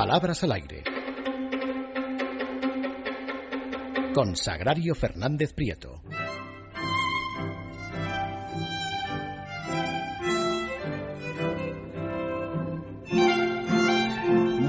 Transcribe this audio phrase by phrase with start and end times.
[0.00, 0.82] Palabras al aire.
[4.14, 6.00] Con Sagrario Fernández Prieto.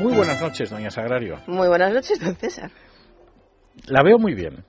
[0.00, 1.36] Muy buenas noches, doña Sagrario.
[1.46, 2.70] Muy buenas noches, don César.
[3.86, 4.64] La veo muy bien.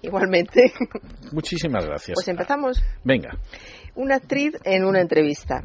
[0.00, 0.72] Igualmente.
[1.32, 2.14] Muchísimas gracias.
[2.14, 2.80] Pues empezamos.
[3.02, 3.36] Venga.
[3.96, 5.64] Una actriz en una entrevista.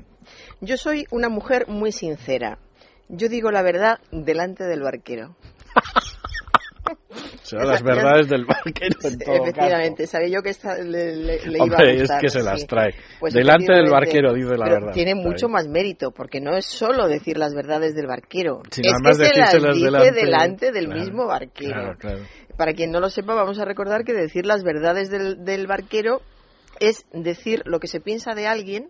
[0.59, 2.57] Yo soy una mujer muy sincera.
[3.09, 5.36] Yo digo la verdad delante del barquero.
[7.43, 10.11] Serán las verdades del barquero en todo Efectivamente, caso.
[10.11, 12.21] sabía yo que esta le, le- le iba a es gustar.
[12.21, 12.93] que se las trae.
[13.19, 14.93] Pues Delante del barquero dice la verdad.
[14.93, 18.83] Tiene mucho más mérito, porque no es solo decir las verdades del barquero, es que
[18.83, 21.73] se las dice delante- delante, del Claro, mismo barquero.
[21.73, 22.19] Claro, claro.
[22.55, 26.21] Para quien no lo sepa, vamos a recordar que decir las verdades del, del barquero
[26.79, 28.89] es decir lo que se piensa de alguien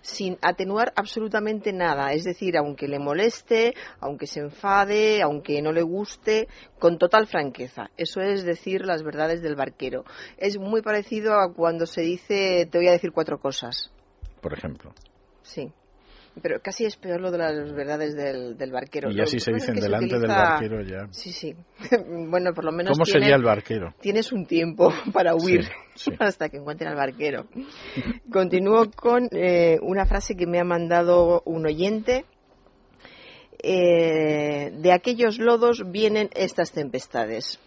[0.00, 2.12] sin atenuar absolutamente nada.
[2.12, 7.90] Es decir, aunque le moleste, aunque se enfade, aunque no le guste, con total franqueza.
[7.96, 10.04] Eso es decir las verdades del barquero.
[10.36, 13.90] Es muy parecido a cuando se dice, te voy a decir cuatro cosas.
[14.40, 14.92] Por ejemplo.
[15.42, 15.72] Sí.
[16.42, 19.10] Pero casi es peor lo de las verdades del, del barquero.
[19.10, 21.06] Y así que se es dicen se delante del barquero ya.
[21.10, 21.54] Sí, sí.
[22.28, 23.94] bueno, por lo menos ¿Cómo tiene- sería el barquero?
[24.00, 26.16] tienes un tiempo para huir Sí, sí.
[26.20, 27.46] hasta que encuentren al barquero.
[28.32, 32.24] Continúo con eh, una frase que me ha mandado un oyente.
[33.60, 37.58] Eh, de aquellos lodos vienen estas tempestades.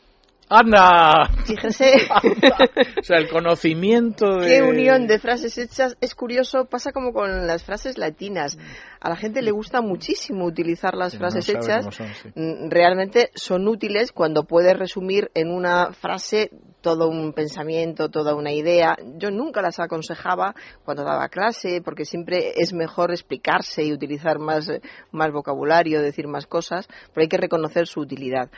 [0.54, 1.30] ¡Anda!
[1.46, 1.94] Fíjese
[3.00, 4.48] o sea, el conocimiento de...
[4.48, 5.96] qué unión de frases hechas.
[6.02, 8.58] Es curioso, pasa como con las frases latinas.
[9.00, 11.86] A la gente le gusta muchísimo utilizar las frases hechas.
[11.86, 12.30] cómo son, sí.
[12.36, 18.52] Mm, realmente son útiles cuando puedes resumir en una frase todo un pensamiento, toda una
[18.52, 18.98] idea.
[19.16, 24.68] Yo nunca las aconsejaba cuando daba clase, porque siempre es mejor explicarse y utilizar más,
[24.68, 28.50] eh, más vocabulario, decir más cosas, pero hay que reconocer su utilidad.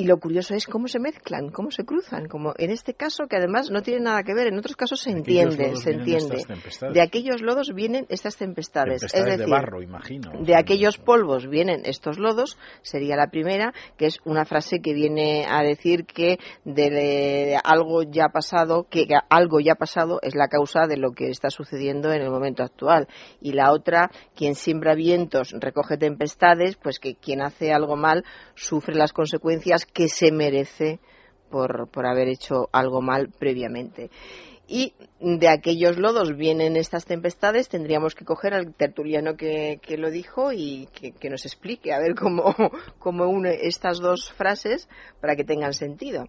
[0.00, 3.36] Y lo curioso es cómo se mezclan, cómo se cruzan, como en este caso que
[3.36, 6.42] además no tiene nada que ver, en otros casos se De entiende, se entiende.
[6.94, 10.32] De aquellos lodos vienen estas tempestades, Tempestades es de decir, barro, imagino.
[10.40, 15.44] de aquellos polvos vienen estos lodos, sería la primera, que es una frase que viene
[15.46, 20.86] a decir que de, de algo ya pasado, que algo ya pasado es la causa
[20.86, 23.06] de lo que está sucediendo en el momento actual.
[23.42, 28.24] Y la otra, quien siembra vientos recoge tempestades, pues que quien hace algo mal
[28.54, 31.00] sufre las consecuencias que se merece
[31.50, 34.10] por, por haber hecho algo mal previamente.
[34.72, 40.12] Y de aquellos lodos vienen estas tempestades, tendríamos que coger al tertuliano que, que lo
[40.12, 42.54] dijo y que, nos explique a ver cómo,
[43.00, 44.88] cómo une estas dos frases
[45.20, 46.28] para que tengan sentido.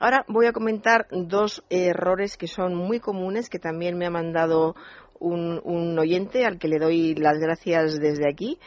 [0.00, 4.74] Ahora voy a comentar dos errores que son muy comunes, que también me ha mandado
[5.20, 8.58] un, un oyente al que le doy las gracias desde aquí.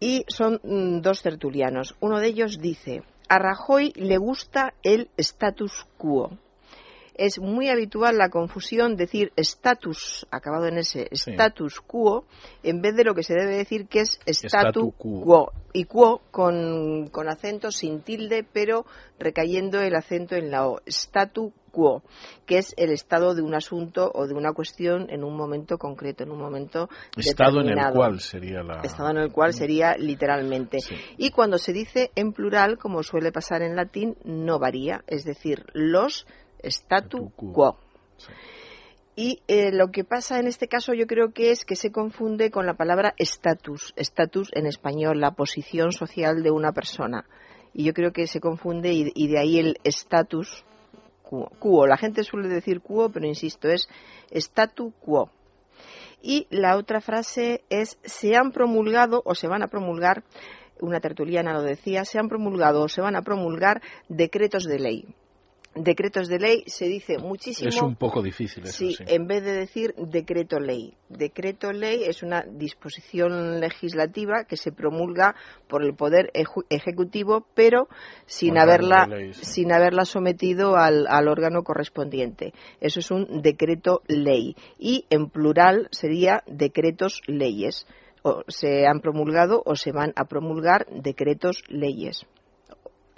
[0.00, 1.94] Y son mm, dos tertulianos.
[2.00, 6.30] Uno de ellos dice, a Rajoy le gusta el status quo.
[7.14, 11.32] Es muy habitual la confusión decir status, acabado en ese, Sí.
[11.32, 12.24] status quo,
[12.62, 15.22] en vez de lo que se debe decir que es statu quo.
[15.22, 15.52] quo.
[15.74, 18.86] Y quo con, con acento sin tilde, pero
[19.18, 20.80] recayendo el acento en la O.
[20.86, 22.02] Statu quo,
[22.46, 26.24] que es el estado de un asunto o de una cuestión en un momento concreto,
[26.24, 28.80] en un momento Estado en el cual sería la...
[28.82, 30.80] Estado en el cual sería literalmente.
[30.80, 30.94] Sí.
[31.16, 35.64] Y cuando se dice en plural, como suele pasar en latín, no varía, es decir,
[35.72, 36.26] los
[36.62, 37.52] statu quo.
[37.52, 37.78] quo.
[38.16, 38.32] Sí.
[39.16, 42.50] Y eh, lo que pasa en este caso yo creo que es que se confunde
[42.50, 43.92] con la palabra estatus.
[43.96, 47.26] Estatus en español, la posición social de una persona.
[47.74, 50.64] Y yo creo que se confunde y, y de ahí el estatus
[51.30, 51.50] quo.
[51.60, 51.86] quo.
[51.86, 53.88] La gente suele decir quo, pero insisto, es
[54.32, 55.30] statu quo.
[56.20, 60.24] Y la otra frase es se han promulgado o se van a promulgar,
[60.80, 65.14] una tertuliana lo decía, se han promulgado o se van a promulgar decretos de ley.
[65.74, 67.68] Decretos de ley se dice muchísimo.
[67.68, 69.04] Es un poco difícil eso, Sí, sí.
[69.06, 70.94] en vez de decir decreto ley.
[71.08, 75.36] Decreto ley es una disposición legislativa que se promulga
[75.68, 76.32] por el Poder
[76.70, 77.86] Ejecutivo, pero
[78.26, 79.44] sin haberla, de ley, sí.
[79.44, 82.52] sin haberla sometido al, al órgano correspondiente.
[82.80, 84.56] Eso es un decreto ley.
[84.76, 87.86] Y en plural sería decretos leyes.
[88.22, 92.26] O se han promulgado o se van a promulgar decretos leyes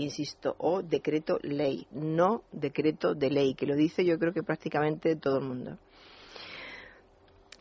[0.02, 5.16] insisto, o decreto ley, no decreto de ley, que lo dice yo creo que prácticamente
[5.16, 5.78] todo el mundo.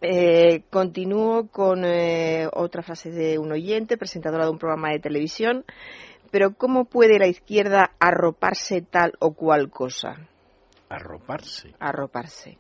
[0.03, 5.63] Eh, continúo con eh, otra frase de un oyente, presentadora de un programa de televisión.
[6.31, 10.27] Pero ¿cómo puede la izquierda arroparse tal o cual cosa?
[10.89, 11.75] Arroparse.
[11.79, 12.57] Arroparse.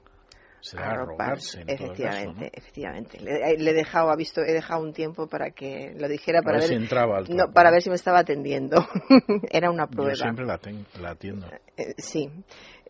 [0.77, 1.63] Arrogarse.
[1.67, 3.19] efectivamente, efectivamente.
[3.19, 6.67] Le, he dejado, ha visto, he dejado un tiempo para que lo dijera para ver,
[6.67, 8.77] si entraba no, para ver si me estaba atendiendo.
[9.51, 10.13] Era una prueba.
[10.13, 10.59] Yo siempre la,
[10.99, 11.47] la atiendo.
[11.77, 12.29] Eh, sí.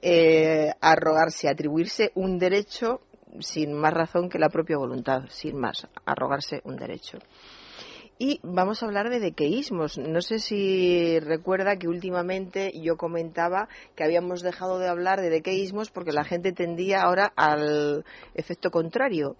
[0.01, 3.01] Eh, arrogarse, atribuirse un derecho
[3.39, 7.17] sin más razón que la propia voluntad, sin más, arrogarse un derecho.
[8.23, 9.97] Y vamos a hablar de dequeísmos.
[9.97, 15.89] No sé si recuerda que últimamente yo comentaba que habíamos dejado de hablar de dequeísmos
[15.89, 19.37] porque la gente tendía ahora al efecto contrario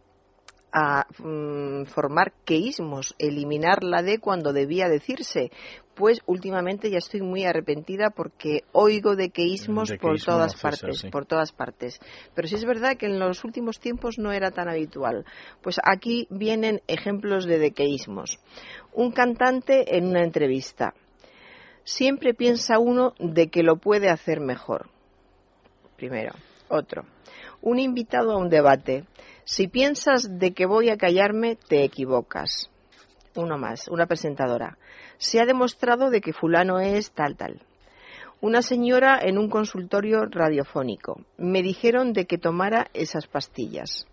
[0.74, 5.51] a mm, formar queísmos, eliminar la D cuando debía decirse.
[6.01, 11.51] Pues últimamente ya estoy muy arrepentida porque oigo de queísmos por todas partes, por todas
[11.51, 12.00] partes.
[12.33, 15.25] Pero sí es verdad que en los últimos tiempos no era tan habitual.
[15.62, 18.39] Pues aquí vienen ejemplos de dequeísmos.
[18.94, 20.95] Un cantante en una entrevista.
[21.83, 24.89] Siempre piensa uno de que lo puede hacer mejor.
[25.98, 26.33] Primero.
[26.68, 27.06] Otro.
[27.62, 29.06] Un invitado a un debate
[29.44, 32.71] si piensas de que voy a callarme, te equivocas.
[33.36, 34.78] Uno más, una presentadora.
[35.18, 37.62] Se ha demostrado de que fulano es tal tal.
[38.42, 41.22] Una señora en un consultorio radiofónico.
[41.38, 44.07] Me dijeron de que tomara esas pastillas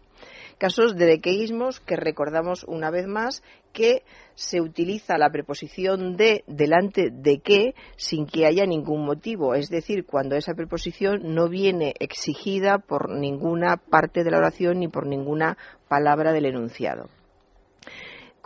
[0.58, 3.42] casos de dequeísmos que recordamos una vez más
[3.72, 4.02] que
[4.34, 10.04] se utiliza la preposición de delante de que sin que haya ningún motivo, es decir,
[10.04, 15.56] cuando esa preposición no viene exigida por ninguna parte de la oración ni por ninguna
[15.88, 17.08] palabra del enunciado.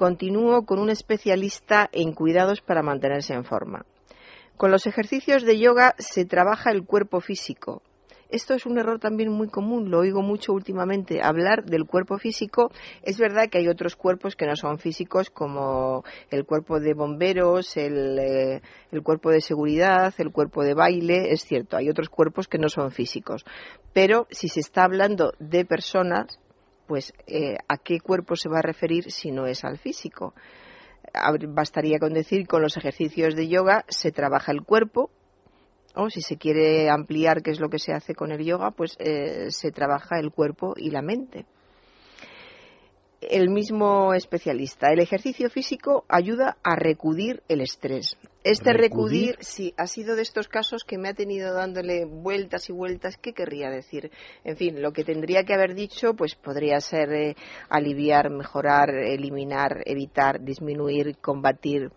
[0.02, 3.86] Continúo con un especialista en cuidados para mantenerse en forma.
[4.56, 7.82] Con los ejercicios de yoga se trabaja el cuerpo físico,
[8.32, 12.72] esto es un error también muy común, lo oigo mucho últimamente, hablar del cuerpo físico.
[13.02, 17.76] Es verdad que hay otros cuerpos que no son físicos, como el cuerpo de bomberos,
[17.76, 18.62] el, eh,
[19.02, 22.90] cuerpo de seguridad, el cuerpo de baile, es cierto, hay otros cuerpos que no son
[22.90, 23.44] físicos.
[23.92, 26.38] Pero si se está hablando de personas,
[26.86, 30.34] pues eh, ¿a qué cuerpo se va a referir si no es al físico?
[31.48, 35.10] Bastaría con decir con los ejercicios de yoga se trabaja el cuerpo,
[35.94, 38.96] o si se quiere ampliar qué es lo que se hace con el yoga, pues
[38.98, 41.44] eh, se trabaja el cuerpo y la mente.
[43.30, 48.16] El mismo especialista, el ejercicio físico ayuda a recudir el estrés.
[48.42, 52.72] Este recudir, sí, ha sido de estos casos que me ha tenido dándole vueltas y
[52.72, 53.16] vueltas.
[53.16, 54.10] ¿Qué querría decir?
[54.42, 57.36] En fin, lo que tendría que haber dicho, pues podría ser eh,
[57.68, 61.92] aliviar, mejorar, eliminar, evitar, disminuir, combatir,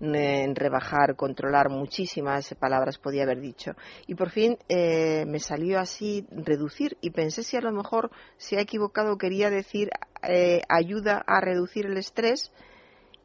[0.00, 3.72] en rebajar, controlar, muchísimas palabras podía haber dicho.
[4.06, 8.58] Y por fin eh, me salió así reducir y pensé si a lo mejor se
[8.58, 9.90] ha equivocado, quería decir
[10.22, 12.52] eh, ayuda a reducir el estrés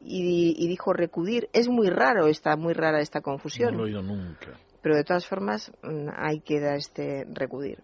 [0.00, 1.48] y, dijo recudir.
[1.52, 3.72] Es muy raro, está muy rara esta confusión.
[3.72, 4.58] No lo he oído nunca.
[4.82, 7.82] Pero de todas formas, mm, ahí queda este recudir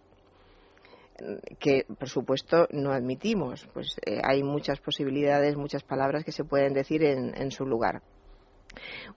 [1.59, 6.73] que por supuesto no admitimos, pues eh, hay muchas posibilidades, muchas palabras que se pueden
[6.73, 8.01] decir en su lugar.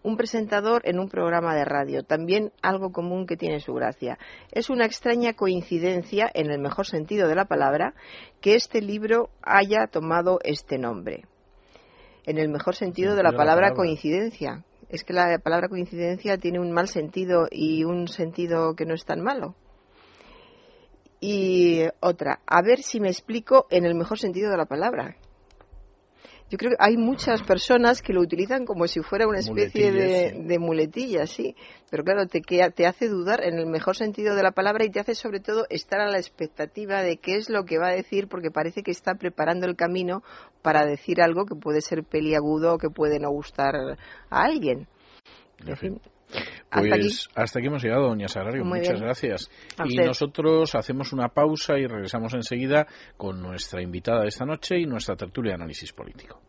[0.03, 4.19] Un presentador en un programa de radio, también algo común que tiene su gracia.
[4.53, 7.95] Es una extraña coincidencia, en el mejor sentido de la palabra,
[8.41, 11.25] que este libro haya tomado este nombre.
[12.27, 14.65] En el mejor sentido de la palabra coincidencia.
[14.89, 19.05] Es que la palabra coincidencia tiene un mal sentido y un sentido que no es
[19.05, 19.55] tan malo.
[21.21, 25.17] Y otra, a ver si me explico en el mejor sentido de la palabra,
[26.51, 30.59] yo creo que hay muchas personas que lo utilizan como si fuera una especie de,
[30.59, 31.57] muletilla, sí.
[31.91, 35.01] Pero claro, te, te hace dudar en el mejor sentido de la palabra y te
[35.01, 38.29] hace sobre todo estar a la expectativa de qué es lo que va a decir
[38.29, 40.23] porque parece que está preparando el camino
[40.63, 43.97] para decir algo que puede ser peliagudo o que puede no gustar a
[44.31, 44.87] alguien.
[45.67, 46.01] En fin.
[46.75, 47.69] Pues hasta aquí.
[47.69, 48.65] hemos llegado, doña Sagrario.
[48.65, 49.51] Muchas gracias.
[49.85, 54.87] Y nosotros hacemos una pausa y regresamos enseguida con nuestra invitada de esta noche y
[54.87, 56.41] nuestra tertulia de análisis político.